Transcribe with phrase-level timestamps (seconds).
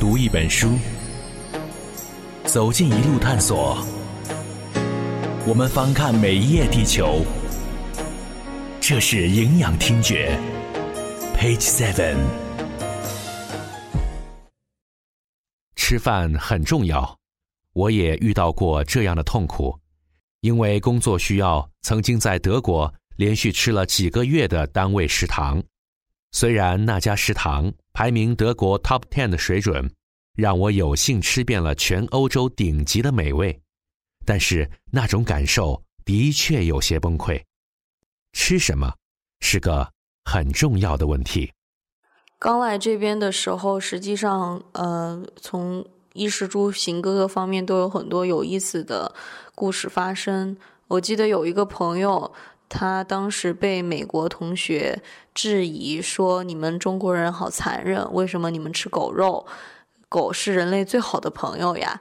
[0.00, 0.78] 读一本书，
[2.46, 3.76] 走进一路探索。
[5.46, 7.22] 我们翻看每一页地球，
[8.80, 10.38] 这是营养听觉。
[11.36, 12.16] Page Seven，
[15.76, 17.18] 吃饭很重要。
[17.74, 19.78] 我也遇到过这样的痛苦，
[20.40, 25.62] 因为工作需要，曾经在德国连续吃了几个月的单位食堂。
[26.32, 27.70] 虽然那家食堂
[28.00, 29.92] 排名德国 Top Ten 的水准，
[30.32, 33.60] 让我有幸吃遍了全欧洲顶级的美味，
[34.24, 37.42] 但是那种感受的确有些崩溃。
[38.32, 38.94] 吃什么
[39.40, 39.92] 是个
[40.24, 41.52] 很重要的问题。
[42.38, 49.14] 刚来这边的时候，实际上，呃，从衣食住行各个方面都有很多有意思的
[49.54, 50.56] 故事发生。
[50.88, 52.32] 我记得有一个朋友。
[52.72, 55.02] 他当时被美国同学
[55.34, 59.44] 质疑说：“你们中国人好残忍，为什么你们吃狗肉？
[60.08, 62.00] 狗是人类最好的朋友呀！”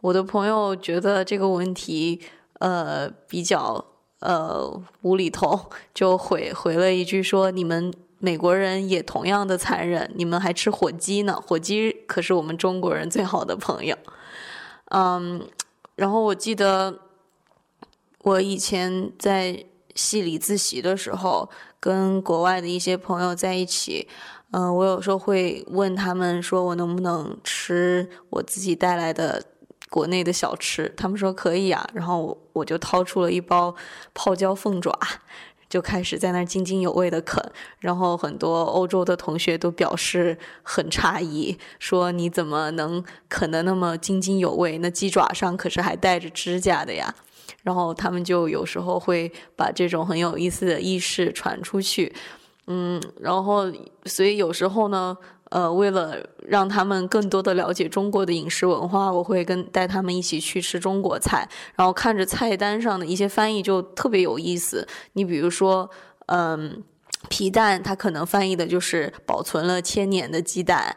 [0.00, 2.20] 我的朋友觉得这个问题，
[2.60, 3.84] 呃，比较
[4.20, 13.96] 呃无厘头，就回回了一句说：“你们美国人也同样的残忍，你们还吃火鸡呢，火鸡可是我们中国人最好的朋友。”
[14.94, 15.44] 嗯，
[15.96, 17.00] 然后我记得
[18.20, 19.66] 我以前在。
[19.94, 21.48] 系里自习的时候，
[21.80, 24.08] 跟国外的一些朋友在一起，
[24.52, 29.42] 嗯，我有时候会问他们说，我能不能吃我自己带来的
[29.90, 30.92] 国内的小吃？
[30.96, 33.74] 他们说可以啊，然后我就掏出了一包
[34.12, 34.98] 泡椒凤爪，
[35.74, 37.42] 就开始在那儿津津有味的啃，
[37.80, 44.78] 然后很多欧洲的同学都表示很诧异，说你怎么能啃得那么津津有味？
[44.78, 47.12] 那鸡爪上可是还带着指甲的呀。
[47.64, 52.14] 然后他们就有时候会把这种很有意思的意识传出去，
[52.68, 53.64] 嗯，然后
[54.04, 55.16] 所以有时候呢，
[55.54, 56.16] 呃，为了
[56.48, 64.84] 让他们更多的了解中国的饮食文化，我会跟带他们一起去吃中国菜，然后看着菜单上的一些翻译就特别有意思。
[65.12, 65.88] 你比如说，
[66.26, 66.82] 嗯，
[67.28, 70.96] 皮蛋它可能翻译的就是保存了千年的鸡蛋，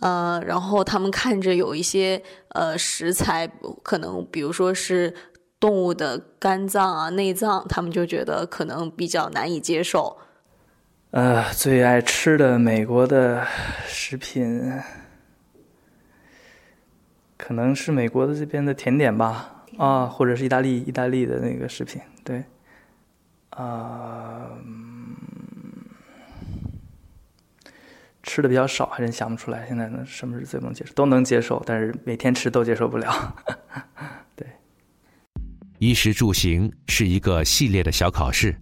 [0.00, 3.48] 呃，然后他们看着有一些呃食材，
[3.84, 5.14] 可能比如说是。
[5.62, 10.16] 动物的肝脏啊、内脏，他们就觉得可能比较难以接受。
[11.12, 13.46] 呃，最爱吃的美国的
[13.86, 14.72] 食品，
[17.36, 22.42] 可能是美国的这边的甜点吧，啊，或者是意大利意大利的那个食品，对，
[23.50, 24.52] 啊，
[28.22, 29.66] 吃的比较少，还真想不出来。
[29.66, 30.94] 现在呢，什么是最能接受？
[30.94, 33.36] 都能接受，但是每天吃都接受不了。
[34.34, 34.46] 对
[35.78, 38.56] 衣食住行是一个系列的小考试，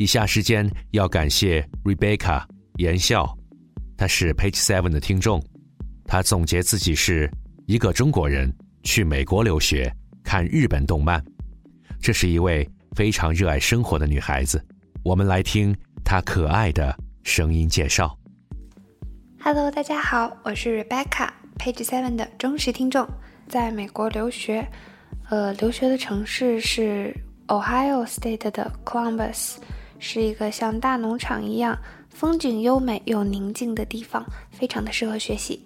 [0.00, 2.42] 以下时间要感谢 Rebecca
[2.78, 3.36] 言笑，
[3.98, 5.44] 他是 Page Seven 的听众，
[6.06, 7.30] 他总结自己是
[7.66, 8.50] 一个中国人
[8.82, 9.94] 去美国留学
[10.24, 11.22] 看日本动漫，
[12.00, 12.66] 这是一位
[12.96, 14.64] 非常热爱生活的女孩子，
[15.02, 18.18] 我们来听她可爱的声音介绍。
[19.38, 23.06] Hello，大家好，我是 Rebecca，Page Seven 的忠实听众，
[23.48, 24.66] 在美国留学。
[25.28, 27.14] 呃，留学的城市是
[27.48, 29.56] Ohio State 的 Columbus，
[30.00, 31.78] 是一个像大农场一样
[32.08, 35.64] 风景优美又宁静的地方，非常的适合学习。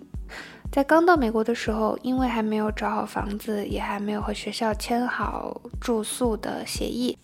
[0.70, 7.16] 在刚到美国的时候，因为还没有找好房子，也还没有和学校签好住宿的协议，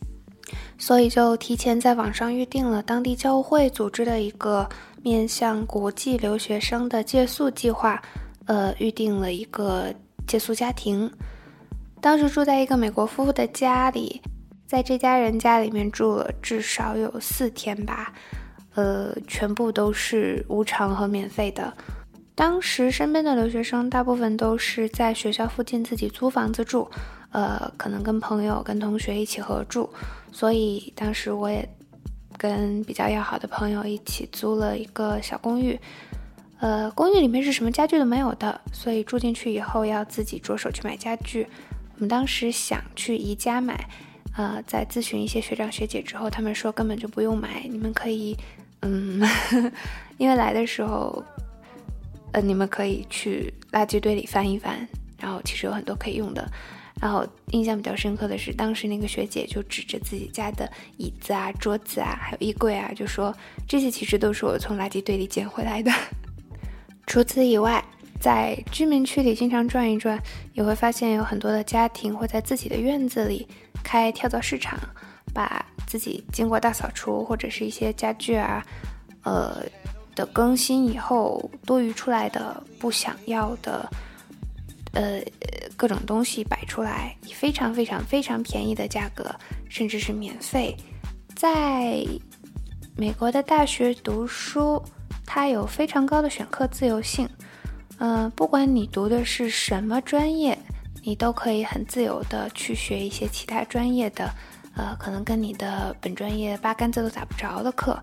[0.79, 4.69] 所以就提前在网上预定了当地教会组织的一个
[5.03, 8.01] 面向国际留学生的借宿计划，
[8.47, 9.93] 呃，预定了一个
[10.29, 11.11] 借宿家庭。
[12.01, 14.23] 当时住在一个美国夫妇的家里，
[14.71, 18.15] 在这家人家里面住了至少有四天吧，
[18.77, 21.75] 呃，全部都是无偿和免费的。
[22.37, 26.89] 当时身边的留学生大部分都是在学校附近自己租房子住，
[27.33, 29.91] 呃，可能跟朋友、跟同学一起合住。
[30.31, 31.69] 所以当时我也
[32.39, 35.77] 跟比较要好的朋友一起租了一个小公寓，
[36.61, 41.49] 呃，公寓里面是什么家具都没有的，所以住进去以后要自己着手去买家具。
[41.97, 43.89] 我们当时想去宜家买，
[44.37, 48.37] 呃，在咨询一些学长学姐之后，他们说根本就不用买，你们可以，
[48.81, 49.21] 嗯，
[50.19, 51.23] 因为来的时候，
[52.33, 54.89] 呃，你们可以去垃圾堆里翻一翻，
[55.19, 56.49] 然后其实有很多可以用的。
[57.01, 63.35] 然后印象比较深刻的是，当时那个学姐就指着自己家的椅子啊、桌子啊，还有衣柜啊，就说
[63.67, 65.91] 这些其实都是我从垃圾堆里捡回来的。
[67.07, 67.85] 除此以外。
[68.21, 70.23] 在居民区里经常转一转，
[70.53, 73.49] 也会发现有很多的家庭会在自己的院子里
[73.91, 74.79] 开跳蚤市场，
[75.35, 78.65] 把自己经过大扫除或者是一些家具啊，
[79.25, 79.65] 呃
[80.15, 83.91] 的更新以后多余出来的不想要的，
[84.93, 85.21] 呃，
[85.77, 89.35] 各种东西摆出来，以非常非常非常便宜的价格，
[89.69, 90.77] 甚至是免费，
[91.35, 92.07] 在
[92.97, 94.81] 美国的大学读书，
[95.27, 97.29] 它有非常高的选课自由性。
[97.99, 100.57] 嗯，不管你读的是什么专业，
[101.03, 104.31] 你都可以很自由的去学一些其他专业的，
[104.77, 107.99] 呃，可能跟你的本专业八竿子都打不着的课。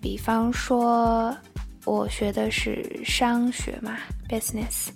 [0.00, 1.36] 比方说，
[1.84, 3.96] 我学的是商学嘛
[4.28, 4.88] ，business，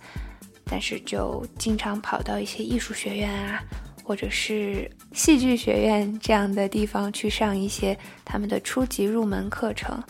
[0.65, 3.63] 但是就经常跑到一些艺术学院啊，
[4.03, 10.03] 或者是戏剧学院这样的地方去上一些他们的初级入门课程。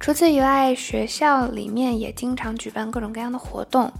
[0.00, 3.92] 除此以外，学校里面也经常举办各种各样的活动。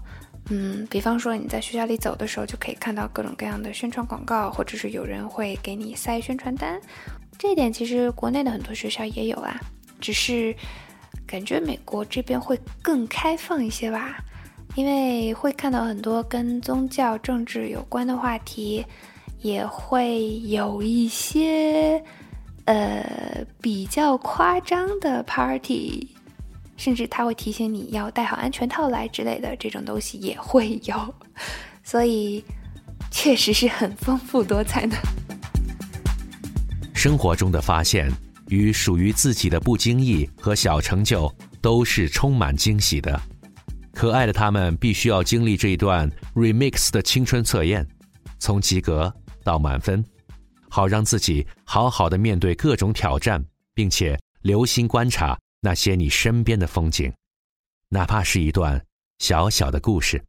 [0.51, 6.81] 嗯，比方说你在学校里走的时候，就可以看到各种各样的宣传广告，或者是有人会给你塞宣传单。
[7.39, 9.61] 这一点其实国内的很多学校也有啊，
[10.01, 10.55] 只是
[11.27, 14.17] 感觉美国这边会更开放一些吧，
[14.75, 18.85] 因为会看到很多跟宗教、政治有关的话题，
[19.41, 22.03] 也会有一些
[22.65, 26.09] 呃比较夸张的 party，
[26.79, 31.15] 甚至他会提醒你要带好安全套来之类的这种东西也会有，
[31.85, 32.43] 所以
[33.11, 34.97] 确实是很丰富多彩的。
[36.95, 38.11] 生活中的发现
[38.49, 41.31] 与属于自己的不经意和小成就，
[41.61, 43.21] 都是充满惊喜的。
[43.93, 47.85] 可爱的他们必须要经历这一段 remix 的青春测验，
[48.39, 50.05] 从及格到满分，
[50.69, 57.13] 好让自己好好的面对各种挑战，并且留心观察那些你身边的风景，
[57.89, 58.85] 哪怕是一段
[59.19, 60.23] 小小的故事。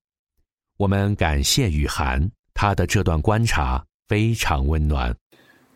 [0.78, 5.16] 我们感谢雨涵，他的这段观察非常温暖。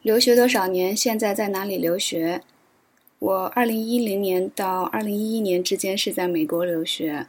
[0.01, 0.95] 留学多少年？
[0.95, 2.41] 现在在哪里留学？
[3.19, 7.27] 我二零一零年到二零一一年之间是在美国留学，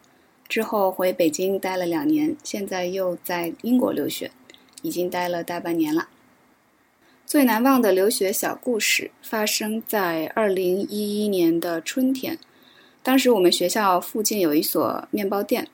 [0.49, 4.31] 之后回北京待了两年，现在又在英国留学，
[4.82, 6.09] 已经待了大半年了。
[7.26, 12.38] 最难忘的留学小故事发生在二零一一年的春天，
[13.03, 15.67] 当时我们学校附近有一所面包店，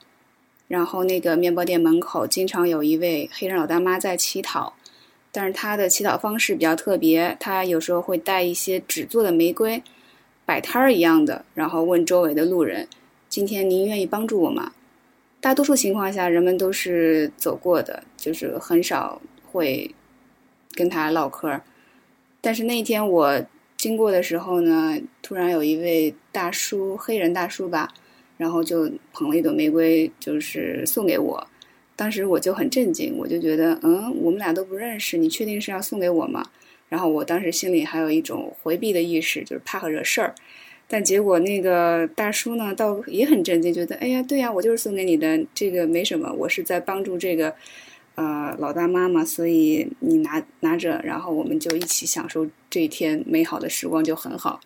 [0.69, 4.73] 然后那个面包店门口经常有一位黑人老大妈在乞讨。
[5.33, 9.83] 但是她的乞讨方式比较特别，她有时候会带一些纸做的玫瑰，
[10.47, 12.89] 摆摊儿一样的，然后问周围的路人
[13.29, 14.73] ：“今天您愿意帮助我吗？”
[15.41, 19.21] 大多数情况下，人们都是走过的，就是很少
[19.51, 19.93] 会
[20.75, 21.61] 跟他唠嗑。
[22.41, 23.45] 但是那一天我
[23.77, 27.93] 经过的时候呢，突然有一位大叔，黑人大叔吧，
[28.37, 31.47] 然后就捧了一朵玫瑰，就是送给我。
[31.97, 36.43] 当时我就很震惊，我就觉得，嗯，我们俩都不认识，你确定是要送给我吗？
[36.89, 40.35] 然后我当时心里还有一种回避的意识，就是怕惹事儿。
[40.89, 47.55] 但结果那个大叔呢，倒也很震惊，觉得，哎呀，对呀，我就是送给你的，这个没什么，我是在帮助这个，
[48.17, 54.61] 呃，老大妈嘛，所以你拿拿着，然后我们就一起享受这一天美好的时光，就很好。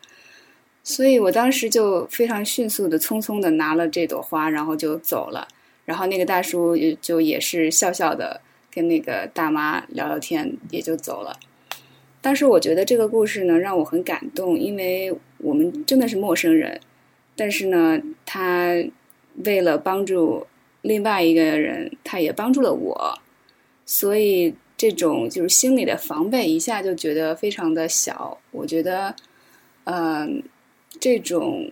[0.83, 5.47] 所以我当时就非常迅速的、匆匆的拿了这朵花，然后就走了。
[5.85, 11.39] 然后那个大叔也就也是笑笑的跟那个大妈聊聊天，也就走了。
[12.21, 16.81] 当时我觉得这个故事呢让我很感动，因为我们真的是陌生人，
[17.37, 18.75] 但是呢，他
[19.45, 20.47] 为了帮助
[20.83, 23.19] 另外一个人，他也帮助了我，
[23.87, 28.41] 所以这种就是心理的防备一下就觉得非常的小。
[28.51, 29.15] 我觉得，
[29.85, 30.43] 嗯，
[31.01, 31.71] 这种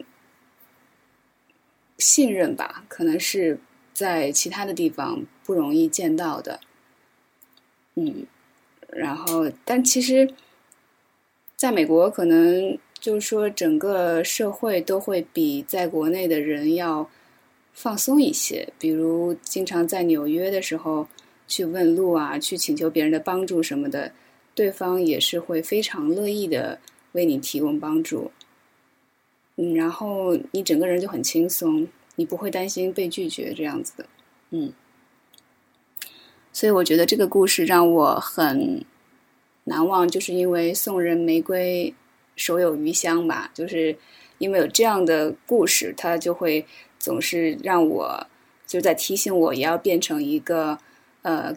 [1.99, 3.59] 信任吧，可能是。
[3.95, 6.61] 在其他的地方不容易见到的，
[7.95, 8.27] 嗯，
[8.89, 10.33] 然后，但其实，
[11.57, 17.11] 在美国可能就是说，整个社会都会比在国内的人要
[17.75, 18.73] 放松一些。
[18.79, 21.07] 比如，经常在纽约的时候
[21.53, 24.13] 去问路啊，去请求别人的帮助什么的，
[24.55, 26.79] 对方也是会非常乐意的
[27.13, 28.31] 为你提供帮助。
[29.57, 31.87] 嗯，然后你整个人就很轻松。
[32.17, 34.05] 你不会担心被拒绝这样子的，
[34.51, 34.71] 嗯，
[36.53, 38.85] 所以我觉得这个故事让我很
[39.65, 41.93] 难忘，就是因为送人玫瑰
[42.37, 43.97] 手有余香吧，就是
[44.37, 46.67] 因为有这样的故事，它就会
[46.99, 48.27] 总是让我
[48.67, 50.79] 就在提醒我，也要变成一个
[51.23, 51.57] 呃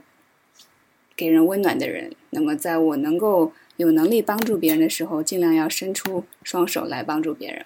[1.15, 2.15] 给人温暖的人。
[2.29, 7.65] 那么，在我能够有能力帮助别人的时候，尽量要伸出双手来帮助别人。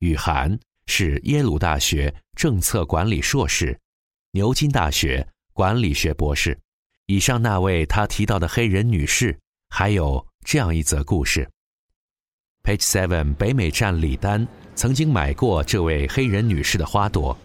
[0.00, 0.58] 雨涵。
[0.86, 3.78] 是耶鲁大学政策管理硕士，
[4.32, 6.58] 牛津大学管理学博士。
[7.06, 9.38] 以上那位他提到的黑人女士，
[9.68, 11.48] 还有这样一则故事。
[12.64, 17.38] Page Seven 北美站李丹曾经买过这位黑人女士的花朵。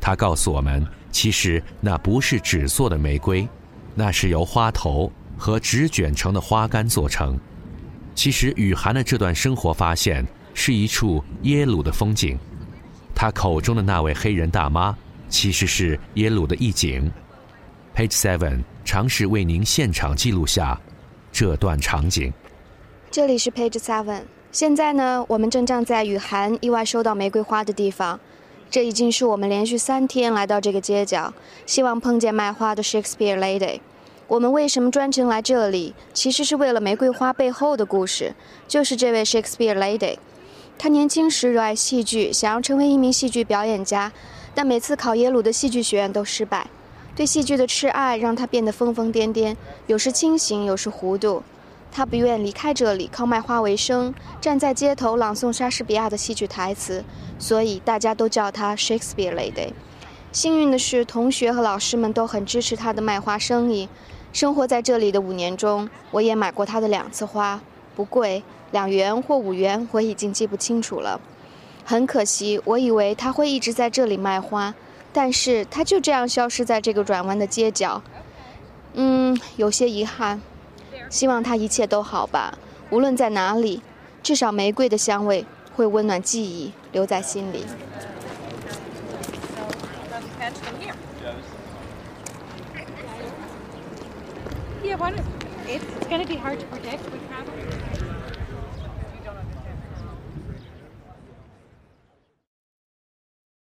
[0.00, 3.46] 他告诉我们，其实那不是纸做的玫瑰，
[3.94, 7.38] 那是由花头和纸卷成的花干做成。
[8.14, 12.38] 其实雨涵的这段生活发现是一处耶鲁的风景。
[13.14, 14.96] 他口中的那位黑人大妈，
[15.28, 17.10] 其实是耶鲁的义警。
[17.94, 20.80] Page Seven 尝试为您现场记录下
[21.30, 22.32] 这段场景。
[23.10, 24.22] 这里是 Page Seven。
[24.52, 28.18] 现在呢，我们正站在雨涵意外收到玫瑰花的地方。
[28.70, 31.34] 这已经是我们连续三天来到这个街角，
[31.66, 33.80] 希望碰见卖花的 Shakespeare Lady。
[34.28, 35.92] 我们为什么专程来这里？
[36.14, 38.32] 其实是为了玫瑰花背后的故事，
[38.68, 40.18] 就是这位 Shakespeare Lady。
[40.78, 44.12] 她年轻时热爱戏剧，想要成为一名戏剧表演家，
[44.54, 46.68] 但每次考耶鲁的戏剧学院都失败。
[47.16, 49.56] 对戏剧的痴爱让她变得疯疯癫癫，
[49.88, 51.42] 有时清醒，有时糊涂。
[51.92, 57.04] 他不愿离开这里，靠卖花为生，站在街头朗诵莎士比亚的戏剧台词，
[57.38, 59.72] 所以大家都叫他 Shakespeare Lady。
[60.32, 63.88] 幸运的是，同学和老师们都很支持他的卖花生意。
[64.32, 67.60] 生活在这里的五年中，我也买过他的两次花，
[67.96, 71.20] 不贵，两元或五元，我已经记不清楚了。
[71.84, 74.72] 很可惜，我以为他会一直在这里卖花，
[75.12, 78.00] 但是他就这样消失在这个转弯的街角。
[78.94, 80.40] 嗯，有些遗憾。
[81.10, 82.56] 希望他一切都好吧，
[82.88, 83.82] 无论在哪里，
[84.22, 87.66] 至少玫瑰的香味会温暖记忆，留在心里。